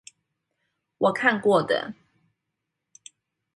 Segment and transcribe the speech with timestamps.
[0.97, 1.93] 我看過的